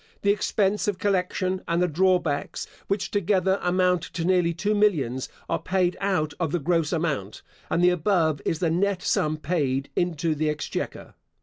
(The 0.23 0.31
expense 0.31 0.87
of 0.87 0.97
collection 0.97 1.61
and 1.67 1.79
the 1.79 1.87
drawbacks, 1.87 2.65
which 2.87 3.11
together 3.11 3.59
amount 3.61 4.01
to 4.01 4.25
nearly 4.25 4.51
two 4.51 4.73
millions, 4.73 5.29
are 5.47 5.61
paid 5.61 5.95
out 5.99 6.33
of 6.39 6.51
the 6.51 6.57
gross 6.57 6.91
amount; 6.91 7.43
and 7.69 7.83
the 7.83 7.91
above 7.91 8.41
is 8.43 8.57
the 8.57 8.71
net 8.71 9.03
sum 9.03 9.37
paid 9.37 9.91
into 9.95 10.33
the 10.33 10.49
exchequer). 10.49 11.13